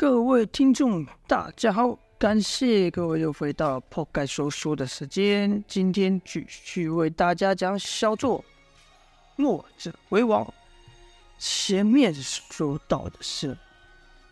[0.00, 5.64] 各位听众，大家好，感谢各位又回到破盖说书的时间。
[5.66, 8.38] 今天继续为大家讲小作
[9.34, 10.44] 《墨者为王》。
[11.36, 13.58] 前面说到的是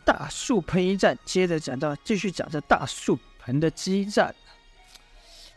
[0.04, 4.32] 大树盆一战，接着讲到继续讲着大树盆的激战。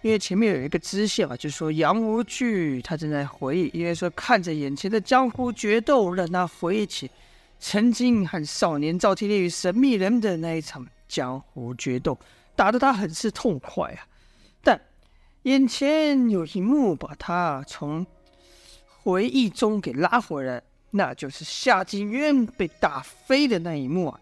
[0.02, 7.12] 因为前面有一个支线啊，就是说杨无惧他正在回忆，因为说看着眼前的江湖决斗，让他回忆起。
[7.60, 12.18] 曾经和少年赵天烈与神秘人的那一场江湖决斗，
[12.56, 14.08] 打得他很是痛快啊！
[14.64, 14.80] 但
[15.44, 18.06] 眼前有一幕把他从
[19.04, 24.20] 回忆中给拉回来，那就是夏景渊被打飞的那一幕啊！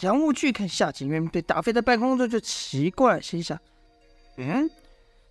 [0.00, 3.58] 杨无惧看夏景渊被打飞在半空中，就奇怪，心想：
[4.36, 4.68] 嗯，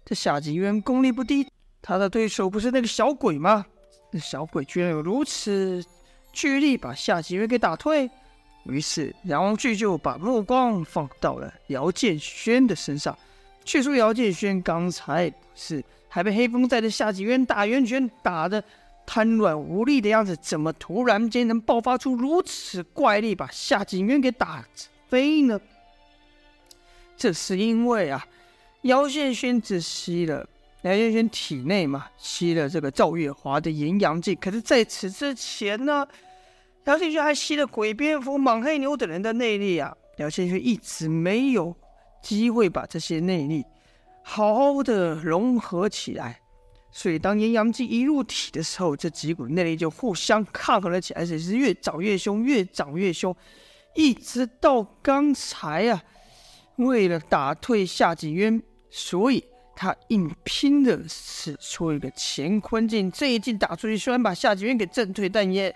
[0.05, 1.47] 这夏景渊功力不低，
[1.81, 3.65] 他的对手不是那个小鬼吗？
[4.11, 5.83] 那小鬼居然有如此……
[6.35, 8.07] 巨力把夏景渊给打退，
[8.65, 13.17] 于是杨无惧就把目光放到了姚建轩的身上。
[13.63, 18.63] 却说姚建轩刚才是还被黑风寨的夏景渊打圆拳打得
[19.07, 24.63] 瘫软无力的样子，怎么突然间能爆发出如此怪力，把夏景渊给打
[25.07, 25.59] 飞呢？
[27.17, 28.27] 这是因为啊，
[28.81, 30.47] 姚建轩只吸了
[30.83, 36.07] 姚建轩体内嘛，吸了这个赵月华的炎阳劲，可是在此之前呢？
[36.85, 39.95] 姚建轩还吸了鬼蝙蝠、莽黑牛等人的内力啊！
[40.17, 41.75] 姚建轩一直没有
[42.21, 43.65] 机会把这些内力
[44.23, 46.39] 好好的融合起来，
[46.91, 53.35] 所以当炎阳镜一入体的时候，这几股内力就互相抗衡了起来，而且是越长越凶，越长越凶，
[53.95, 56.03] 一直到刚才啊，
[56.75, 58.61] 为了打退夏景渊，
[58.91, 59.43] 所以
[59.75, 65.75] 他硬拼的使出一个乾坤劲，这一镜打出去，虽然把夏景渊给震退，但也。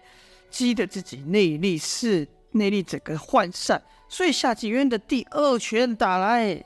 [0.49, 6.63] 激得自己内力是内力整个涣散，所以夏景渊的第二拳打来，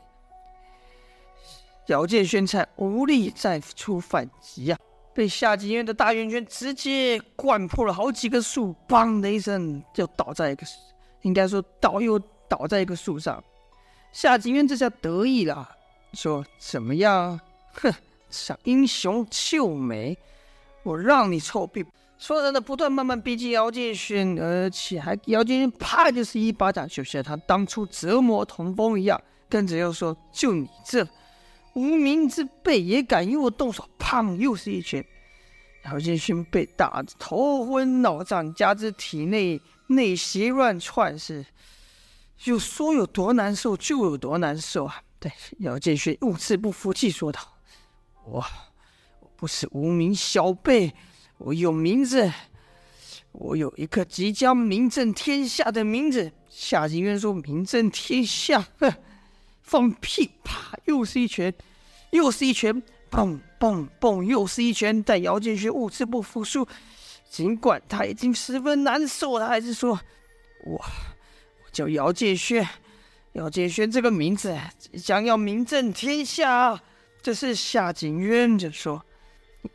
[1.87, 4.79] 姚建轩才无力再出反击、啊，
[5.13, 10.65] 被夏景渊的大圆圈直接灌破了好几个树，砰的一声就倒在一个，
[11.21, 12.17] 应该说倒又
[12.47, 13.43] 倒在一个树上。
[14.11, 15.69] 夏景渊这下得意了，
[16.13, 17.39] 说怎么样？
[17.73, 17.91] 哼，
[18.29, 20.17] 想英雄救美，
[20.83, 21.83] 我让你臭屁！
[22.17, 29.21] 说着呢，不断慢慢逼近姚建轩，而且还姚建轩啪就是一巴掌，就像他当初折磨童风一样。
[29.49, 31.07] 跟着又说：“就你这
[31.73, 35.05] 无名之辈，也敢与我动手？”砰，又是一拳。
[35.85, 41.45] 姚建轩被打得头昏脑胀，加之体内内邪乱窜，是
[42.37, 45.01] 就说有多难受就有多难受啊！
[45.19, 47.39] 对，姚建轩兀自不服气说道
[48.25, 48.43] ：“我
[49.19, 50.93] 我不是无名小辈。”
[51.45, 52.31] 我有名字，
[53.33, 56.31] 我有一个即将名震天下的名字。
[56.49, 58.89] 夏景渊说：“名震天下，哼，
[59.61, 61.53] 放屁！”啪，又是一拳，
[62.11, 62.81] 又是一拳，
[63.11, 65.03] 嘣嘣嘣，又是一拳。
[65.03, 66.65] 但姚建轩兀自不服输，
[67.29, 69.99] 尽管他已经十分难受，他还是说
[70.65, 72.65] ：“我，我叫姚建轩，
[73.33, 76.81] 姚建轩这个名字即将要名震天下。”
[77.21, 79.03] 这是夏景渊就说。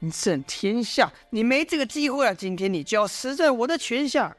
[0.01, 2.35] 名震天下，你没这个机会啊！
[2.35, 4.37] 今天你就要死在我的拳下。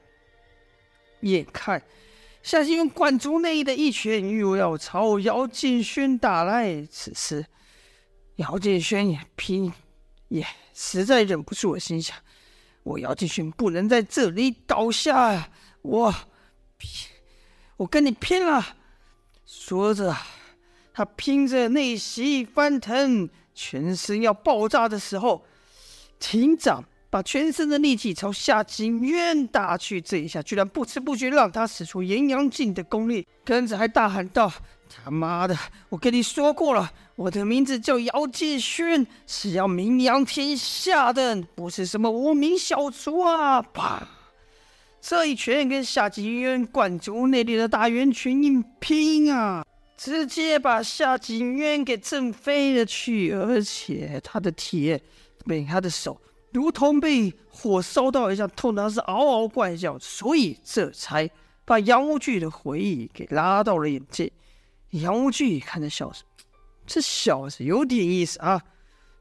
[1.22, 1.82] 眼看
[2.42, 7.46] 夏景渊灌足内力的一拳又要朝姚建轩打来，此时
[8.38, 9.74] 姚建轩也拼，
[10.30, 12.16] 也实在忍不住了，心想：
[12.84, 15.50] 我姚建轩不能在这里倒下啊！
[15.82, 16.14] 我
[16.78, 17.10] 拼，
[17.78, 18.78] 我跟你拼了！
[19.46, 20.16] 说着，
[20.94, 23.28] 他拼着内息翻腾。
[23.54, 25.44] 全身要爆炸的时候，
[26.20, 30.00] 庭长，把全身的力气朝夏金渊打去。
[30.00, 34.52] 这一下居然不知不觉让他使出炎阳劲的功力，跟着还大喊道
[34.88, 35.58] ：“他妈的！
[35.90, 44.08] 我跟你说过了，我的名字叫姚建勋，是要名扬天下的，不是什么无名小卒啊！”啪！
[45.02, 49.66] 这一拳跟夏金渊灌足内力的大圆拳硬拼啊！
[50.00, 55.02] 直接把夏景渊给震飞了去，而且他的铁
[55.46, 56.22] 被他的手
[56.54, 61.30] 如同被火烧到一样，痛得他是嗷嗷怪叫，所以这才
[61.66, 64.32] 把杨无惧的回忆给拉到了眼前。
[64.92, 66.24] 杨无惧看着小子，
[66.88, 68.64] 这小子有点意思啊！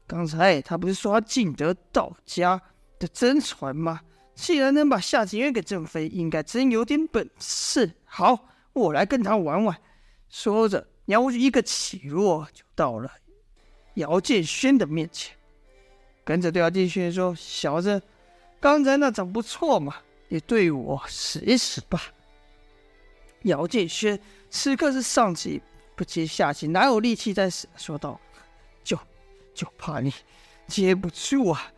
[0.07, 2.59] 刚才他不是说他尽得道家
[2.97, 3.99] 的真传吗？
[4.33, 7.91] 既然能把夏景渊给震飞，应该真有点本事。
[8.05, 9.77] 好，我来跟他玩玩。
[10.29, 13.11] 说着，杨无惧一个起落，就到了
[13.95, 15.35] 姚建轩的面前，
[16.23, 18.01] 跟着对姚建轩说：“小子，
[18.59, 19.95] 刚才那掌不错嘛，
[20.27, 22.01] 你对我使一使吧。”
[23.43, 25.61] 姚建轩此刻是上气
[25.95, 27.67] 不接下气，哪有力气再使？
[27.75, 28.19] 说道
[28.83, 28.97] ：“就
[29.55, 30.13] 就怕你
[30.67, 31.73] 接不住啊！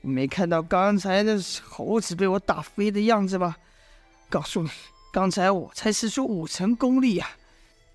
[0.00, 1.32] 没看到刚才那
[1.64, 3.56] 猴子被我打飞的样子吗？
[4.30, 4.70] 告诉你，
[5.12, 7.28] 刚才我才使出五成功力啊！”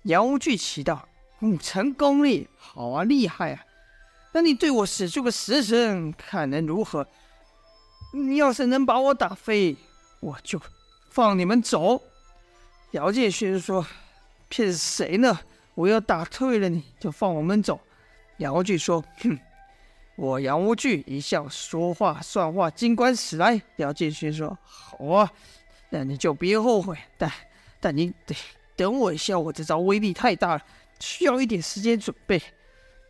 [0.04, 1.08] 杨无惧奇道
[1.40, 3.64] ：“五成功力，好啊，厉害啊！
[4.32, 7.06] 那你对我使出个十成，看能如何？
[8.12, 9.76] 你要是能把我打飞，
[10.20, 10.60] 我就
[11.10, 12.02] 放你们走。”
[12.92, 13.86] 姚建勋说
[14.48, 15.40] ：“骗谁呢？
[15.74, 17.80] 我要打退了你，就放我们走。”
[18.38, 19.38] 杨无惧说：“哼，
[20.16, 25.32] 我杨无惧一向说话算话，尽管使来。”姚建勋说：“好啊，
[25.88, 26.98] 那你就别后悔。
[27.16, 27.32] 但
[27.80, 28.36] 但你得
[28.76, 30.62] 等我一下，我这招威力太大了，
[31.00, 32.42] 需要一点时间准备。”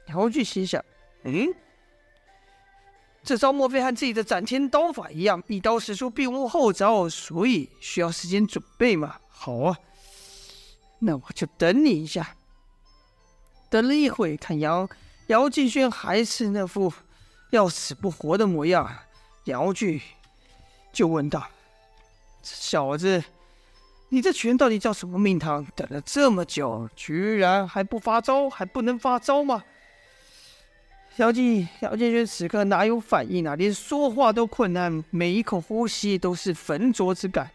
[0.08, 0.84] 杨无惧心想
[1.24, 1.54] ：“嗯，
[3.22, 9.78] 这招莫非和自己的斩天刀法一样，一刀使出，并无后招，所以需要时间准备嘛？”好啊，
[10.98, 12.36] 那我就等你一下。
[13.70, 14.88] 等了一会，看姚
[15.28, 16.92] 姚劲轩还是那副
[17.50, 18.94] 要死不活的模样，
[19.44, 20.02] 姚惧
[20.92, 21.48] 就问道
[22.42, 23.24] ：“这小子，
[24.14, 25.66] 你这拳到底叫什么名堂？
[25.74, 29.64] 等了这么久，居然还不发招，还不能发招吗？”
[31.18, 33.56] 姚劲姚建轩此刻哪有反应啊？
[33.56, 37.50] 连说话都困难，每一口呼吸都是浑浊之感。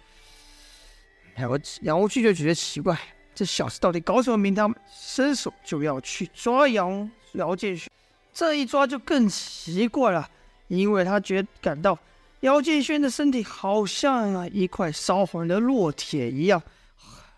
[1.37, 2.99] 杨杨无惧就觉得奇怪，
[3.33, 4.75] 这小子到底搞什么名堂？
[4.93, 7.89] 伸手就要去抓杨姚建勋，
[8.33, 10.29] 这一抓就更奇怪了，
[10.67, 11.97] 因为他觉感到
[12.41, 16.61] 姚建轩的身体好像啊一块烧红的烙铁一样，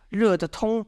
[0.10, 0.86] 热得通，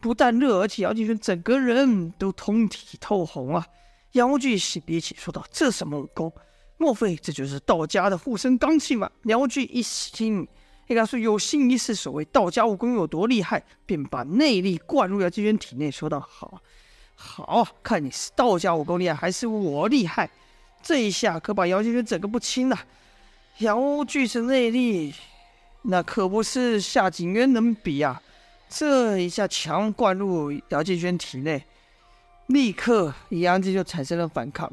[0.00, 3.66] 不但热，而且姚建轩整个人都通体透红啊！
[4.12, 6.32] 杨无惧心里一起说道：“这什么武功？
[6.76, 10.46] 莫非这就是道家的护身罡气吗？”杨无惧一心。
[10.88, 16.60] 应该说有心一试，所谓道家武功有多厉害，便把内力灌入姚建轩体内，说道：“好，
[17.14, 20.28] 好，看你是道家武功厉害，还是我厉害？”
[20.82, 22.76] 这一下可把姚建轩整个不轻了。
[23.62, 25.14] 杨无惧的内力，
[25.82, 28.20] 那可不是夏景渊能比啊！
[28.68, 31.62] 这一下强灌入姚建轩体内，
[32.48, 34.70] 立刻杨静就产生了反抗。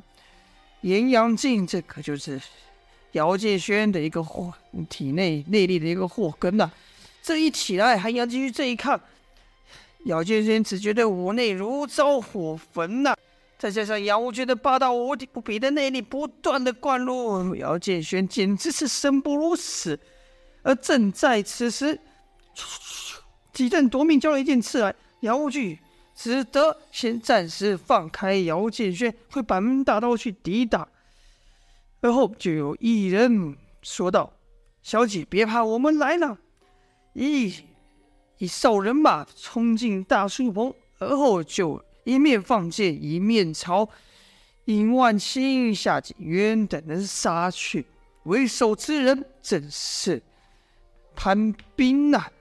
[0.82, 2.42] 炎阳镜，这可就是。
[3.14, 4.54] 姚建轩的一个祸，
[4.88, 6.72] 体内内力的一个祸根呐、
[7.24, 9.00] 这一起来，还杨继续这一看，
[10.06, 13.16] 姚建轩只觉得五内如遭火焚呐、
[13.60, 20.00] 再加上杨无惧的霸道无敌不比的内力不断的灌入，姚建轩简直是生不如死。
[20.64, 22.00] 而正在此时，
[23.52, 25.78] 几阵夺命交雷剑刺来，杨无惧
[26.16, 30.88] 只得先暂时放开姚建轩，会板门大刀去抵挡。
[32.00, 34.32] 而后就有一人说道
[34.82, 36.38] ：“小姐别怕，我们来了。”
[37.12, 37.54] 一
[38.38, 43.88] 一哨人马冲进大树棚，而后就一面放箭，一面朝
[44.66, 47.86] 尹万清、夏景渊等人杀去。
[48.24, 50.22] 为首之人正是
[51.16, 52.32] 潘斌呐、啊。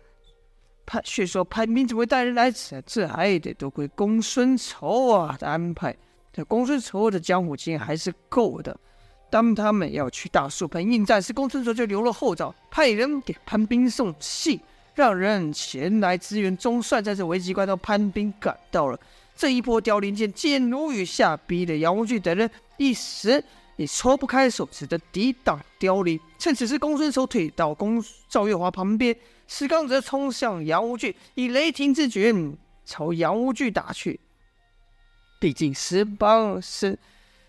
[0.85, 2.83] 潘却说：“潘斌怎么会带人来此？
[2.87, 5.95] 这还得多亏公孙仇啊的安排。
[6.33, 8.75] 这公孙仇的江湖经验还是够的。”
[9.31, 14.59] 当他们要去大树盆应战时，公孙仇就留了后招，派人给潘斌送信，
[14.95, 16.57] 让人前来支援。
[16.57, 18.99] 总算在这危急关头，潘斌赶到了。
[19.39, 23.43] 这一波凋零剑箭如雨下，逼得杨无惧等人一时
[23.77, 26.19] 也抽不开手，只得抵挡凋零。
[26.41, 29.17] 趁此时，公孙仇退到公赵月华旁边，
[29.47, 34.19] 石刚则冲向杨无惧，以雷霆之拳朝杨无惧打去。
[35.39, 36.99] 毕竟石帮是。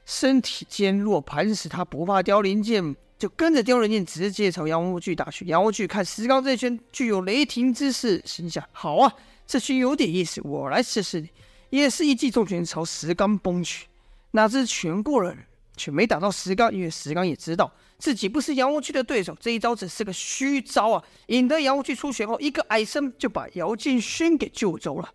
[0.06, 5.46] 身体坚若磐石，他不怕凋零剑，就跟着凋零剑直接朝杨无惧打去。
[5.46, 9.14] 杨无惧看石刚这拳具有雷霆之势，心想：好啊，
[9.46, 11.30] 这拳有点意思，我来试试你。
[11.70, 13.88] 也是一记重拳朝石刚崩去，
[14.32, 15.36] 哪知拳过了，
[15.78, 25.14] 却没打到石刚，因为石刚也知道自己不是杨无惧的对手，这一招只是个虚招啊，引得杨无惧出拳后一个矮身就把姚建勋给救走了。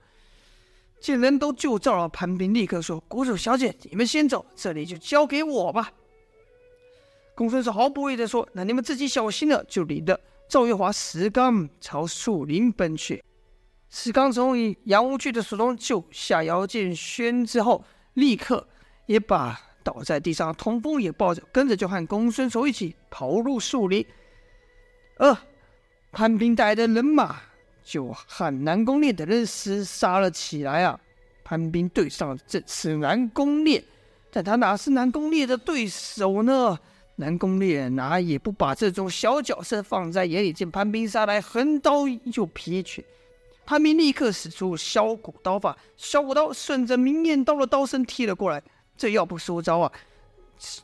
[1.00, 5.92] 见人都救走了，潘斌立刻说：“谷主小姐，你们先走，这里就交给我吧。”
[7.34, 10.18] 公孙仇毫不畏的说：“那你们自己小心了。”就领着
[10.48, 13.22] 赵月华、石刚朝树林奔去。
[13.96, 17.84] 石刚从杨无惧的手中救下姚建轩之后，
[18.14, 18.66] 立刻
[19.06, 24.04] 也把倒在地上的童风也抱着，跟着就和公孙仇一起跑入树林。
[25.18, 25.38] 呃，
[26.10, 27.40] 潘斌带的人马。
[27.84, 30.98] 就和南宫烈的人厮杀了起来啊！
[31.44, 33.84] 潘斌对上了这次南宫烈，
[34.32, 36.78] 但他哪是南宫烈的对手呢？
[37.16, 43.04] 南宫烈哪也不把这种小角色放在眼里，见潘斌杀来，横刀就劈去。
[43.66, 48.62] 潘斌立刻使出削骨刀法，削骨刀顺着明艳刀的刀身踢了过来。
[48.96, 49.90] 这要不收招啊，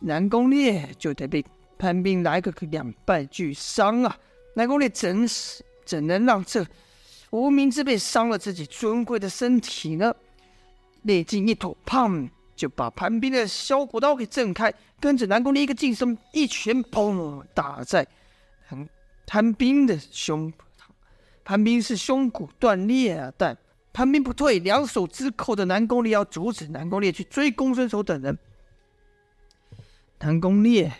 [0.00, 1.44] 南宫烈就得被
[1.78, 4.18] 潘斌来个两败俱伤啊！
[4.54, 6.66] 南宫烈怎是怎能让这
[7.30, 10.12] 无名之辈伤了自己尊贵的身体呢？
[11.02, 18.06] 烈劲一吐，砰，就把潘斌的削骨刀给震开，跟着南宫烈一个近身，一拳砰打在
[18.68, 18.88] 潘
[19.26, 20.52] 潘斌的胸。
[21.50, 23.58] 潘斌是胸骨断裂啊，但
[23.92, 28.38] 潘斌不退，两手直扣着南宫烈，要阻止南宫烈去追公孙守等人。
[30.20, 30.92] 南宫烈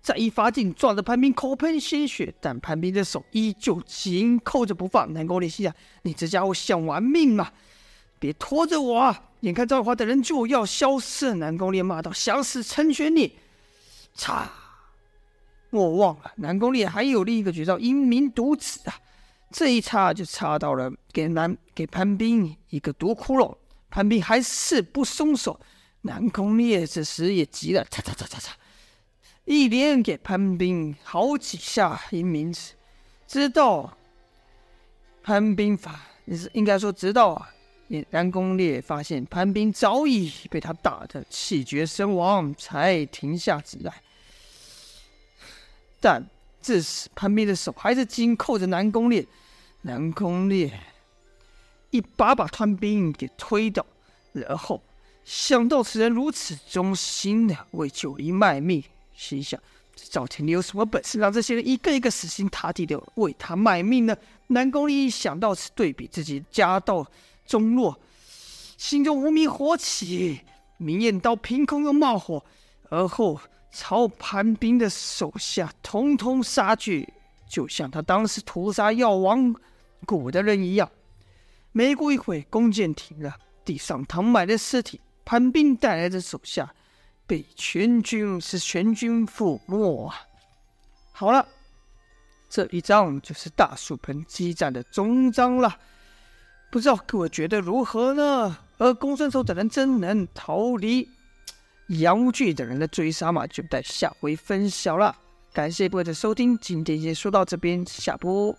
[0.00, 5.12] 再一发劲，撞得潘斌口喷鲜血，但潘斌的手依旧紧扣着不放。
[5.12, 7.52] 南宫烈心想：你这家伙想玩命吗？
[8.18, 9.24] 别拖着我啊！
[9.40, 13.36] 眼看赵华等人就要消失，南宫烈骂道：“想死，成全你！”
[14.16, 14.50] 擦！
[15.68, 18.98] 莫忘了，南宫烈还有另一个绝招——英明独子啊！
[19.50, 23.56] 这一插就插到了，给南给潘斌一个毒窟窿。
[23.88, 25.58] 潘斌还是不松手，
[26.02, 28.54] 南宫烈这时也急了，擦擦擦擦擦，
[29.46, 32.74] 一连给潘斌好几下阴冥子，
[33.26, 33.96] 直到
[35.22, 37.48] 潘斌发，也是应该说直到啊，
[38.10, 44.02] 南宫烈发现潘斌早已被他打得气绝身亡，才停下止来。
[45.98, 46.28] 但。
[46.60, 49.26] 这时，潘斌的手还是紧扣着南宫烈，
[49.82, 50.70] 南宫烈
[51.90, 53.86] 一把把潘斌给推倒，
[54.32, 54.82] 然后
[55.24, 58.82] 想到此人如此忠心的为九黎卖命，
[59.16, 59.58] 心想：
[59.94, 64.16] 这赵天烈有什么本事，让这些人一个一个死心塌地的为他卖命呢？
[64.48, 67.06] 南宫烈一想到此，对比自己家道
[67.46, 67.98] 中落，
[68.76, 70.40] 心中无名火起，
[70.76, 72.44] 明艳刀凭空又冒火，
[72.90, 73.40] 而后。
[73.70, 77.12] 朝潘斌的手下通通杀去，
[77.48, 79.54] 就像他当时屠杀药王
[80.06, 80.90] 谷的人一样。
[81.72, 85.00] 没过一会，弓箭停了，地上躺满了尸体。
[85.24, 86.74] 潘斌带来的手下
[87.26, 90.14] 被全军是全军覆没啊。
[91.12, 91.46] 好了，
[92.48, 95.78] 这一章就是大树盆激战的终章了。
[96.70, 98.56] 不知道各位觉得如何呢？
[98.78, 101.08] 而公孙丑等人真能逃离？
[101.88, 105.16] 杨无惧等人的追杀嘛，就待下回分晓了。
[105.52, 108.54] 感谢各位的收听，今天先说到这边，下播。